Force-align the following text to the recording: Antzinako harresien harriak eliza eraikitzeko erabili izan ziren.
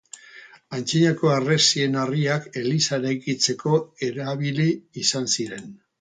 Antzinako 0.77 1.29
harresien 1.33 1.99
harriak 2.03 2.47
eliza 2.63 2.99
eraikitzeko 3.01 3.75
erabili 4.09 4.67
izan 5.03 5.35
ziren. 5.37 5.71